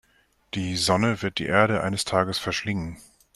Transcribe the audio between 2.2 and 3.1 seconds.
verschlingen.